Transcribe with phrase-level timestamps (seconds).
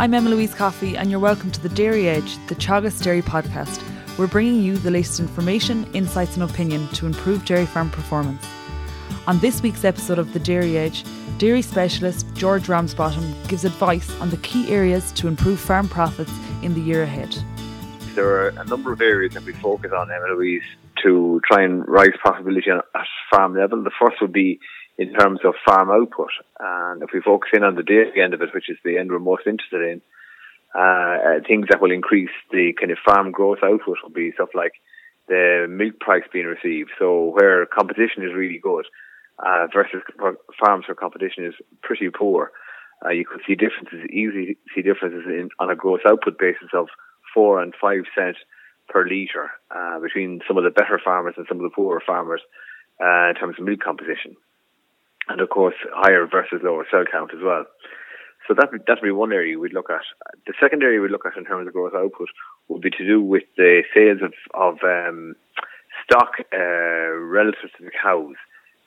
[0.00, 3.82] I'm Emma Louise Coffey, and you're welcome to the Dairy Edge, the Teagasc Dairy podcast.
[4.16, 8.42] We're bringing you the latest information, insights, and opinion to improve dairy farm performance.
[9.26, 11.04] On this week's episode of the Dairy Edge,
[11.36, 16.72] dairy specialist George Ramsbottom gives advice on the key areas to improve farm profits in
[16.72, 17.36] the year ahead.
[18.14, 20.62] There are a number of areas that we focus on, Emma Louise,
[21.02, 23.84] to try and rise profitability at farm level.
[23.84, 24.60] The first would be
[25.00, 26.28] in terms of farm output.
[26.60, 29.10] And if we focus in on the dairy end of it, which is the end
[29.10, 30.02] we're most interested in,
[30.76, 34.74] uh, things that will increase the kind of farm gross output will be stuff like
[35.26, 36.90] the milk price being received.
[36.98, 38.84] So where competition is really good
[39.38, 40.02] uh, versus
[40.62, 42.52] farms where competition is pretty poor,
[43.02, 46.88] uh, you could see differences, easily see differences in, on a gross output basis of
[47.32, 48.36] four and five cent
[48.90, 52.42] per litre uh, between some of the better farmers and some of the poorer farmers
[53.00, 54.36] uh, in terms of milk composition
[55.30, 57.64] and of course higher versus lower cell count as well.
[58.46, 60.02] So that that'd be one area we'd look at.
[60.46, 62.28] The second area we'd look at in terms of gross output
[62.68, 65.36] would be to do with the sales of of um,
[66.04, 68.34] stock uh, relative to the cows.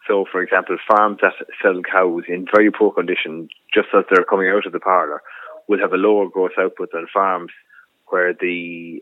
[0.07, 4.49] So, for example, farms that sell cows in very poor condition, just as they're coming
[4.49, 5.21] out of the parlour,
[5.69, 7.51] will have a lower gross output than farms
[8.07, 9.01] where the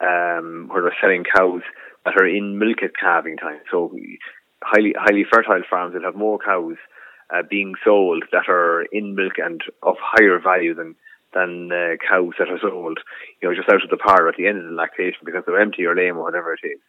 [0.00, 1.62] um, where they're selling cows
[2.04, 3.60] that are in milk at calving time.
[3.70, 3.90] So
[4.62, 6.76] highly highly fertile farms will have more cows
[7.34, 10.94] uh, being sold that are in milk and of higher value than
[11.34, 12.98] than uh, cows that are sold,
[13.40, 15.60] you know, just out of the par at the end of the lactation because they're
[15.60, 16.80] empty or lame or whatever it is.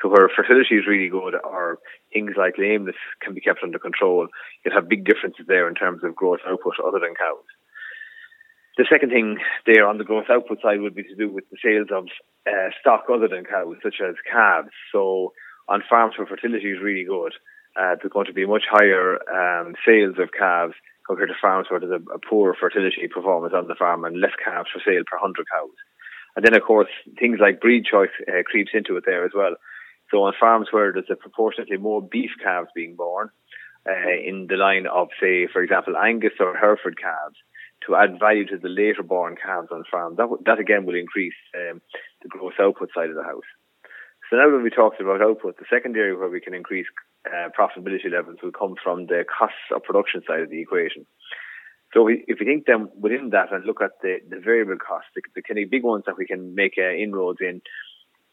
[0.00, 1.78] So where fertility is really good, or
[2.12, 4.28] things like lameness can be kept under control,
[4.64, 7.42] you'll have big differences there in terms of gross output other than cows.
[8.76, 11.58] The second thing there on the gross output side would be to do with the
[11.58, 12.06] sales of
[12.46, 14.70] uh, stock other than cows, such as calves.
[14.92, 15.32] So
[15.68, 17.32] on farms where fertility is really good,
[17.76, 20.74] uh, there's going to be much higher um, sales of calves
[21.06, 24.32] compared to farms where there's a, a poor fertility performance on the farm and less
[24.42, 25.76] calves for sale per 100 cows.
[26.36, 29.56] And then, of course, things like breed choice uh, creeps into it there as well.
[30.10, 33.30] So on farms where there's a proportionately more beef calves being born,
[33.88, 37.36] uh, in the line of, say, for example, Angus or Hereford calves,
[37.86, 41.34] to add value to the later born calves on farm, that, that again will increase
[41.54, 41.80] um,
[42.22, 43.48] the gross output side of the house.
[44.30, 46.86] So now that we talked about output, the second area where we can increase
[47.26, 51.06] uh, profitability levels will come from the costs of production side of the equation.
[51.94, 55.08] So we, if we think then within that and look at the, the variable costs,
[55.14, 57.62] the, the kind of big ones that we can make uh, inroads in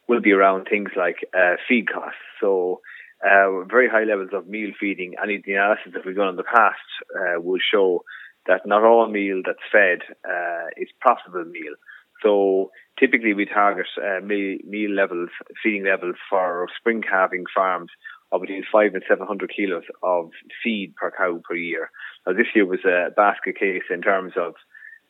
[0.07, 2.19] will be around things like uh, feed costs.
[2.41, 2.81] So
[3.23, 5.13] uh, very high levels of meal feeding.
[5.21, 6.83] Any the analysis that we've done in the past
[7.15, 8.03] uh, will show
[8.47, 11.73] that not all meal that's fed uh, is profitable meal.
[12.21, 15.29] So typically we target uh, meal, levels,
[15.61, 17.91] feeding levels for spring calving farms
[18.31, 20.31] of between five and seven hundred kilos of
[20.63, 21.91] feed per cow per year.
[22.25, 24.55] Now this year was a basket case in terms of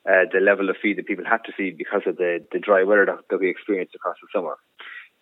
[0.07, 2.83] uh, the level of feed that people had to feed because of the, the dry
[2.83, 4.57] weather that, that we experienced across the summer.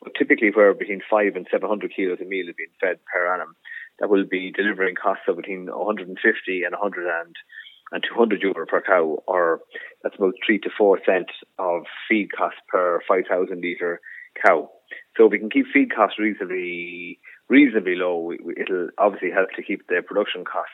[0.01, 3.33] But typically where between five and seven hundred kilos of meal is being fed per
[3.33, 3.55] annum,
[3.99, 7.35] that will be delivering costs of between 150 and 100 and
[7.93, 9.61] and 200 euro per cow, or
[10.01, 14.01] that's about three to four cents of feed cost per 5,000 litre
[14.45, 14.69] cow.
[15.15, 19.87] So if we can keep feed costs reasonably reasonably low, it'll obviously help to keep
[19.87, 20.73] the production costs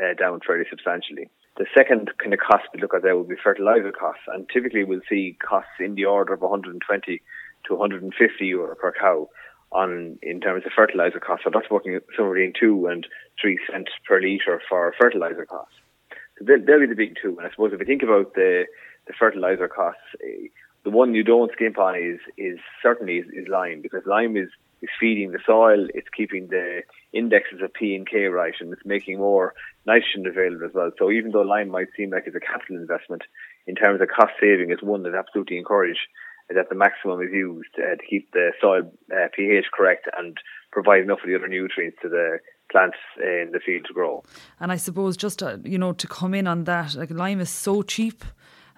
[0.00, 1.28] uh, down fairly substantially.
[1.58, 4.84] The second kind of cost we look at there will be fertilizer costs, and typically
[4.84, 7.22] we'll see costs in the order of 120
[7.66, 9.28] to 150 euro per cow
[9.72, 11.44] on in terms of fertilizer costs.
[11.44, 13.06] So that's working somewhere between two and
[13.40, 15.74] three cents per litre for fertilizer costs.
[16.46, 17.36] They'll, they'll be the big two.
[17.38, 18.64] And I suppose if you think about the,
[19.06, 20.48] the fertilizer costs, eh,
[20.84, 24.48] the one you don't skimp on is, is certainly is, is lime because lime is,
[24.82, 25.86] is feeding the soil.
[25.94, 26.82] It's keeping the
[27.12, 29.54] indexes of P and K right and it's making more
[29.86, 30.90] nitrogen available as well.
[30.98, 33.22] So even though lime might seem like it's a capital investment,
[33.66, 36.08] in terms of cost saving, it's one that absolutely encourage
[36.48, 38.82] that the maximum is used uh, to keep the soil
[39.12, 40.36] uh, pH correct and
[40.72, 42.38] provide enough of the other nutrients to the
[42.72, 44.22] plants in the field to grow.
[44.58, 47.50] And I suppose just to, you know to come in on that, like lime is
[47.50, 48.24] so cheap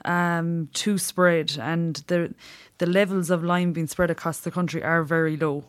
[0.04, 2.34] um, to spread, and the
[2.78, 5.64] the levels of lime being spread across the country are very low.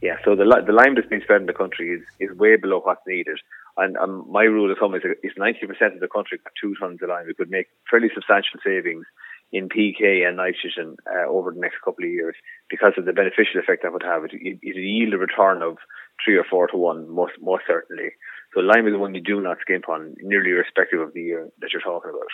[0.00, 2.80] Yeah, so the the lime that's being spread in the country is, is way below
[2.80, 3.38] what's needed.
[3.76, 6.74] And um, my rule of thumb is is ninety percent of the country got two
[6.80, 7.26] tons of lime.
[7.26, 9.04] We could make fairly substantial savings
[9.52, 12.36] in PK and nitrogen uh, over the next couple of years
[12.70, 14.24] because of the beneficial effect that would have.
[14.24, 15.78] It, it, it yield a return of
[16.24, 18.10] three or four to one, most most certainly.
[18.54, 21.48] So lime is the one you do not skimp on, nearly irrespective of the year
[21.60, 22.32] that you're talking about.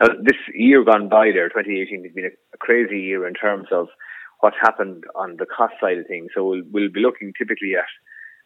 [0.00, 3.66] Now, this year gone by there, 2018, has been a, a crazy year in terms
[3.72, 3.88] of
[4.40, 6.30] what's happened on the cost side of things.
[6.34, 7.90] So we'll, we'll be looking typically at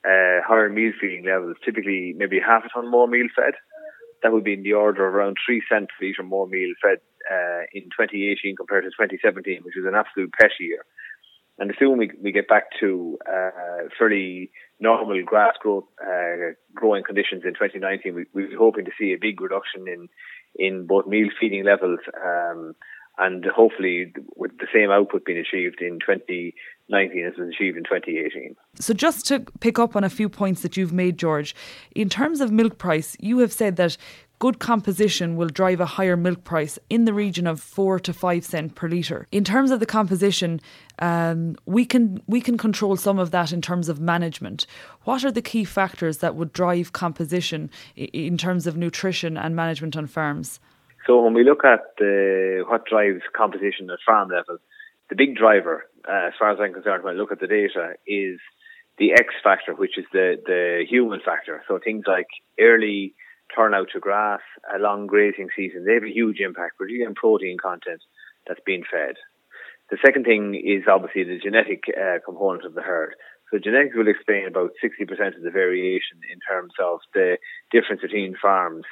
[0.08, 3.54] uh, higher meal feeding levels, typically maybe half a ton more meal fed
[4.24, 6.98] that would be in the order of around three cents per litre more meal fed
[7.30, 10.84] uh, in 2018 compared to 2017, which is an absolute pet year.
[11.58, 17.42] And assuming we, we get back to uh, fairly normal grass growth, uh, growing conditions
[17.44, 20.08] in 2019, we, we're hoping to see a big reduction in
[20.56, 22.76] in both meal feeding levels um,
[23.18, 28.56] and hopefully with the same output being achieved in 2019 as was achieved in 2018.
[28.80, 31.54] So, just to pick up on a few points that you've made, George,
[31.94, 33.96] in terms of milk price, you have said that
[34.38, 38.44] good composition will drive a higher milk price in the region of four to five
[38.44, 39.26] cent per litre.
[39.32, 40.60] In terms of the composition,
[40.98, 44.66] um, we can we can control some of that in terms of management.
[45.04, 49.96] What are the key factors that would drive composition in terms of nutrition and management
[49.96, 50.60] on farms?
[51.06, 54.58] So when we look at the, what drives composition at farm level,
[55.10, 57.94] the big driver, uh, as far as I'm concerned, when I look at the data,
[58.06, 58.40] is
[58.96, 61.62] the X factor, which is the, the human factor.
[61.68, 62.28] So things like
[62.58, 63.14] early
[63.54, 64.40] turnout to grass,
[64.74, 68.02] a long grazing season, they have a huge impact, particularly on protein content
[68.46, 69.16] that's being fed.
[69.90, 73.14] The second thing is obviously the genetic uh, component of the herd.
[73.50, 77.36] So genetics will explain about 60% of the variation in terms of the
[77.70, 78.84] difference between farms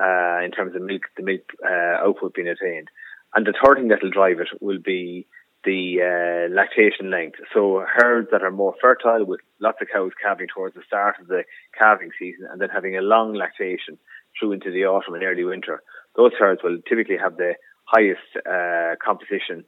[0.00, 2.88] uh, in terms of milk, the milk uh, output being attained.
[3.34, 5.26] And the third thing that will drive it will be
[5.68, 7.38] the uh, lactation length.
[7.52, 11.26] So herds that are more fertile with lots of cows calving towards the start of
[11.28, 11.42] the
[11.78, 13.98] calving season and then having a long lactation
[14.34, 15.82] through into the autumn and early winter,
[16.16, 17.52] those herds will typically have the
[17.84, 19.64] highest uh, composition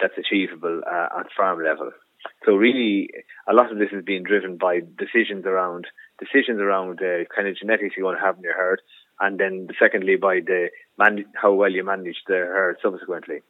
[0.00, 1.90] that's achievable uh, at farm level.
[2.46, 3.10] So really,
[3.46, 5.86] a lot of this is being driven by decisions around
[6.18, 8.80] decisions around the kind of genetics you want to have in your herd,
[9.20, 13.42] and then secondly by the man- how well you manage the herd subsequently.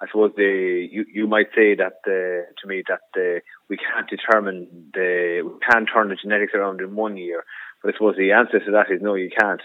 [0.00, 4.08] I suppose the you, you might say that the, to me that the, we can't
[4.08, 7.44] determine the we can't turn the genetics around in one year,
[7.82, 9.62] but I suppose the answer to that is no, you can't.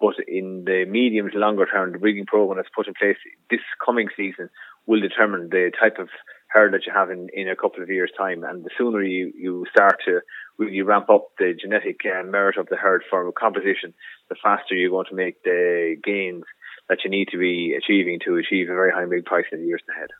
[0.00, 3.16] But in the medium to longer term, the breeding program that's put in place
[3.50, 4.50] this coming season
[4.86, 6.08] will determine the type of
[6.48, 8.44] herd that you have in, in a couple of years' time.
[8.44, 10.20] And the sooner you, you start to
[10.58, 13.94] really ramp up the genetic uh, merit of the herd for composition,
[14.28, 16.44] the faster you're going to make the gains
[16.88, 19.66] that you need to be achieving to achieve a very high milk price in the
[19.66, 20.10] years ahead.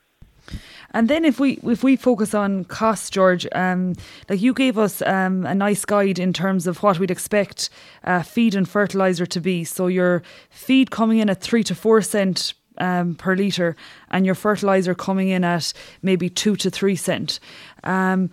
[0.91, 3.93] And then if we if we focus on costs, George, um,
[4.29, 7.69] like you gave us um, a nice guide in terms of what we'd expect
[8.05, 9.65] uh, feed and fertilizer to be.
[9.65, 13.75] So your feed coming in at three to four cent um, per litre,
[14.09, 17.39] and your fertilizer coming in at maybe two to three cent.
[17.83, 18.29] Um,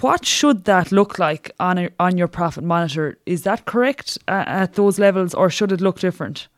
[0.00, 3.18] what should that look like on a, on your profit monitor?
[3.26, 6.48] Is that correct uh, at those levels, or should it look different?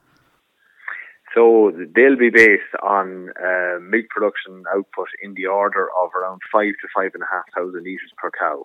[1.36, 6.72] So they'll be based on uh, milk production output in the order of around five
[6.80, 8.64] to five and a half thousand litres per cow,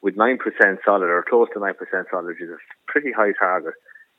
[0.00, 2.56] with nine percent solid or close to nine percent solid, which is a
[2.88, 3.74] pretty high target.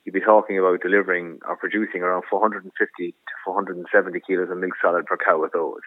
[0.06, 5.08] You'd be talking about delivering or producing around 450 to 470 kilos of milk solid
[5.08, 5.82] per cow with those.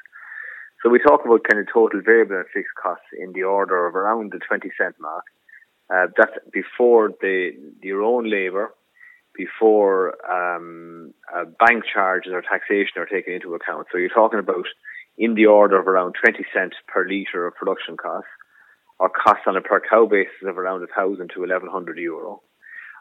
[0.82, 3.94] So we talk about kind of total variable and fixed costs in the order of
[3.94, 5.24] around the 20 cent mark.
[5.88, 7.52] Uh, that's before the
[7.82, 8.74] your own labour,
[9.34, 13.86] before um, uh, bank charges or taxation are taken into account.
[13.90, 14.66] So you're talking about
[15.16, 18.30] in the order of around 20 cents per litre of production costs,
[18.98, 22.42] or costs on a per cow basis of around 1,000 to 1,100 euro.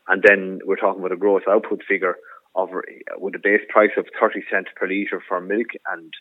[0.07, 2.15] And then we're talking about a gross output figure
[2.55, 2.69] of
[3.17, 6.12] with a base price of 30 cents per litre for milk and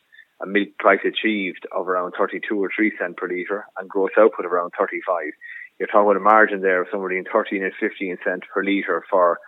[0.43, 4.45] a milk price achieved of around 32 or 3 cent per litre and gross output
[4.45, 5.33] of around 35.
[5.79, 9.05] You're talking about a margin there of somewhere between 13 and 15 cents per litre
[9.11, 9.39] for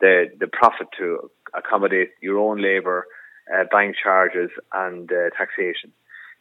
[0.00, 3.06] the, the profit to accommodate your own labour,
[3.52, 5.92] uh, bank charges and uh, taxation.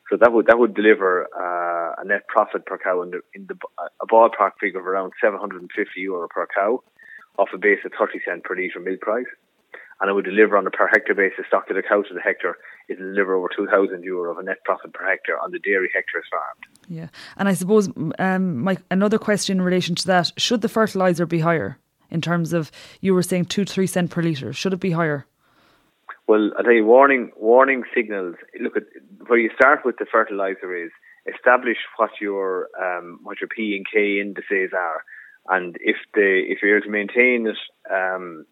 [0.10, 3.46] So that would that would deliver uh, a net profit per cow in the, in
[3.46, 3.56] the
[4.01, 5.70] a ballpark figure of around 750
[6.01, 6.82] euro per cow,
[7.38, 9.28] off a base of 30 cent per litre milk price
[10.01, 12.22] and it would deliver on a per hectare basis, stock to the cow to the
[12.22, 15.60] hectare, it will deliver over 2,000 euro of a net profit per hectare on the
[15.60, 16.63] dairy hectares farmed.
[16.88, 21.25] Yeah, and I suppose um, my, another question in relation to that, should the fertiliser
[21.25, 21.78] be higher
[22.10, 25.25] in terms of, you were saying 2 3 cent per litre, should it be higher?
[26.28, 28.36] Well, I tell you, warning warning signals.
[28.62, 28.84] Look at
[29.25, 30.92] where you start with the fertilizer is
[31.25, 35.04] establish what your um, what your P and K indices are,
[35.50, 37.58] and if the if you're to maintain it,
[37.92, 38.46] um,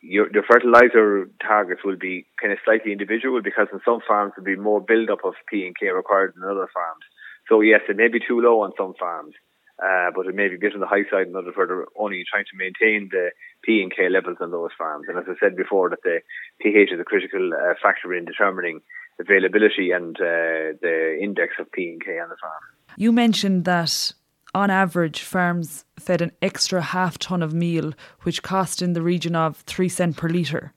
[0.00, 4.56] your, your fertilizer targets will be kind of slightly individual because in some farms there'll
[4.56, 7.04] be more build-up of P and K required than other farms.
[7.48, 9.34] So yes, it may be too low on some farms,
[9.82, 12.24] uh, but it may be a bit on the high side in where they're only
[12.30, 13.30] trying to maintain the
[13.64, 15.06] P and K levels on those farms.
[15.08, 16.20] And as I said before, that the
[16.60, 18.80] pH is a critical uh, factor in determining
[19.20, 22.62] availability and uh, the index of P and K on the farm.
[22.96, 24.12] You mentioned that
[24.54, 29.34] on average, farms fed an extra half ton of meal, which cost in the region
[29.34, 30.72] of three cent per litre.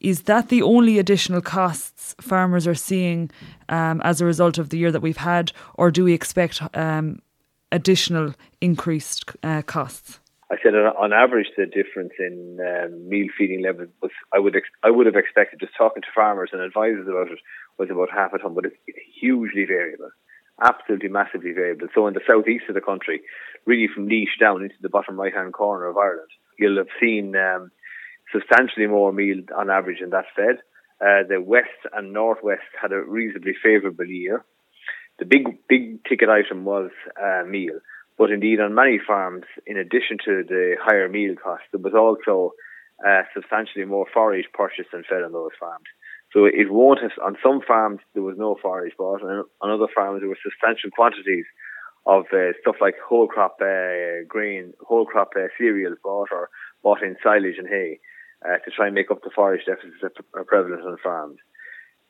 [0.00, 3.30] Is that the only additional costs farmers are seeing
[3.68, 7.20] um, as a result of the year that we've had, or do we expect um,
[7.74, 10.20] additional increased uh, costs?
[10.50, 14.68] I said on average the difference in um, meal feeding levels was I would ex-
[14.84, 17.40] I would have expected just talking to farmers and advisors about it
[17.78, 18.76] was about half a ton, but it's,
[19.20, 20.10] hugely variable,
[20.62, 21.88] absolutely massively variable.
[21.94, 23.22] So in the southeast of the country,
[23.64, 26.28] really from Laois down into the bottom right hand corner of Ireland,
[26.58, 27.70] you'll have seen um,
[28.32, 30.58] substantially more meal on average in that fed.
[31.00, 34.44] Uh, the west and northwest had a reasonably favourable year.
[35.18, 36.90] The big big ticket item was
[37.20, 37.80] uh, meal
[38.16, 42.54] but indeed, on many farms, in addition to the higher meal cost, there was also
[43.04, 45.86] uh, substantially more forage purchased and fed on those farms.
[46.32, 49.90] So it won't have, on some farms, there was no forage bought, and on other
[49.92, 51.44] farms, there were substantial quantities
[52.06, 56.50] of uh, stuff like whole crop uh, grain, whole crop uh, cereals bought or
[56.82, 57.98] bought in silage and hay
[58.44, 61.38] uh, to try and make up the forage deficits that are prevalent on farms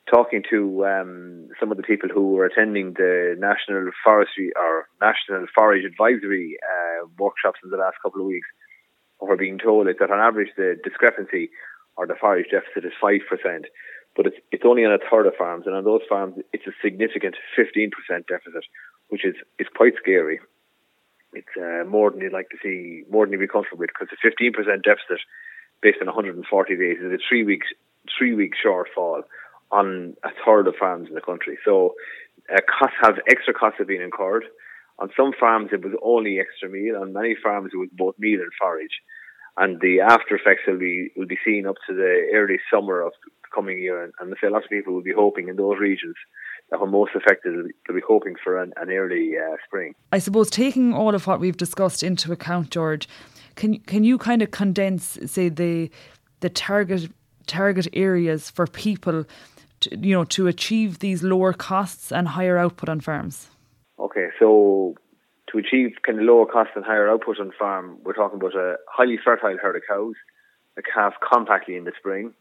[0.09, 5.47] talking to um, some of the people who were attending the National Forestry or National
[5.53, 8.47] Forage Advisory uh, workshops in the last couple of weeks,
[9.19, 11.49] we're being told that on average the discrepancy
[11.97, 13.65] or the forage deficit is five percent,
[14.15, 16.75] but it's it's only on a third of farms, and on those farms it's a
[16.83, 18.65] significant fifteen percent deficit,
[19.09, 20.39] which is is quite scary.
[21.33, 24.13] It's uh, more than you'd like to see, more than you'd be comfortable with, because
[24.13, 25.23] a fifteen percent deficit
[25.81, 26.43] based on 140
[26.77, 27.67] days is a three weeks
[28.17, 29.23] three week shortfall
[29.71, 31.57] on a third of farms in the country.
[31.65, 31.95] So
[32.51, 34.45] uh, costs have extra costs have been incurred.
[34.99, 36.95] On some farms, it was only extra meal.
[37.01, 39.01] On many farms, it was both meal and forage.
[39.57, 43.13] And the after effects will be will be seen up to the early summer of
[43.23, 44.03] the coming year.
[44.03, 46.15] And, and I say lots of people will be hoping in those regions
[46.71, 47.53] that were most affected,
[47.87, 49.93] they'll be hoping for an, an early uh, spring.
[50.11, 53.07] I suppose taking all of what we've discussed into account, George,
[53.55, 55.89] can can you kind of condense, say the
[56.39, 57.11] the target
[57.45, 59.25] target areas for people
[59.85, 63.49] to, you know, to achieve these lower costs and higher output on farms?
[63.99, 64.95] Okay, so
[65.51, 68.75] to achieve kind of lower costs and higher output on farm, we're talking about a
[68.87, 70.15] highly fertile herd of cows
[70.75, 72.33] that calf compactly in the spring.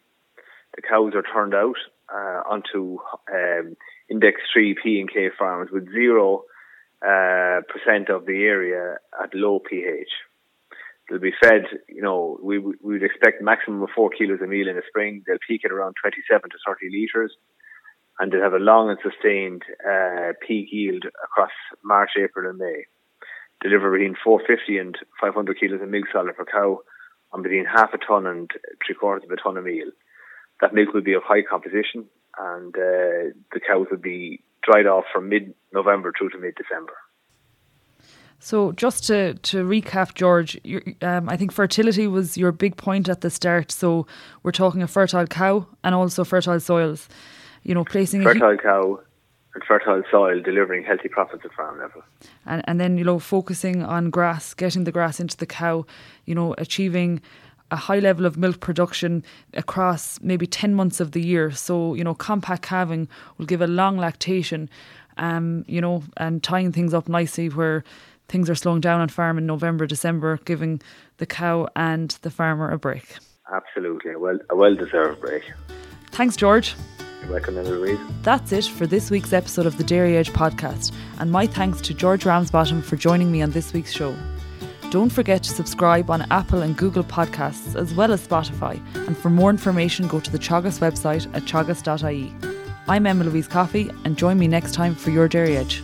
[0.77, 1.77] The cows are turned out
[2.13, 2.99] uh, onto
[3.33, 3.77] um,
[4.11, 6.45] index 3 P and K farms with zero
[7.03, 10.09] uh, percent of the area at low pH.
[11.09, 14.69] They'll be fed, you know, we, we would expect maximum of four kilos of meal
[14.69, 15.23] in the spring.
[15.27, 17.33] They'll peak at around 27 to 30 litres.
[18.19, 21.51] And they'll have a long and sustained uh, peak yield across
[21.83, 22.87] March, April, and May.
[23.61, 26.81] Deliver between 450 and 500 kilos of milk solid per cow
[27.33, 28.51] on between half a ton and
[28.87, 29.91] three quarters of a ton of meal.
[30.61, 32.07] That milk will be of high composition,
[32.39, 36.95] and uh, the cows will be dried off from mid November through to mid December.
[38.45, 40.61] So, just to, to recap, George,
[41.01, 43.73] um, I think fertility was your big point at the start.
[43.73, 44.07] So,
[44.43, 47.09] we're talking a fertile cow and also fertile soils.
[47.63, 49.01] You know, placing fertile a, cow
[49.55, 52.03] and fertile soil delivering healthy profits at farm level.
[52.45, 55.87] And and then you know focusing on grass, getting the grass into the cow.
[56.27, 57.23] You know, achieving
[57.71, 59.25] a high level of milk production
[59.55, 61.51] across maybe 10 months of the year.
[61.51, 63.09] So, you know, compact calving
[63.39, 64.69] will give a long lactation,
[65.17, 67.83] um, you know, and tying things up nicely where
[68.29, 70.81] things are slowing down on farm in November, December, giving
[71.19, 73.17] the cow and the farmer a break.
[73.53, 75.43] Absolutely, a well, a well deserved break.
[76.11, 76.75] Thanks, George.
[77.23, 77.99] You're welcome, Louise.
[78.23, 81.95] That's it for this week's episode of the Dairy Edge podcast, and my thanks to
[81.95, 84.15] George Ramsbottom for joining me on this week's show.
[84.91, 89.31] Don't forget to subscribe on Apple and Google Podcasts as well as Spotify, and for
[89.31, 92.33] more information, go to the Teagasc website at teagasc.ie.
[92.87, 95.83] I'm Emma Louise Coffey, and join me next time for your Dairy Edge.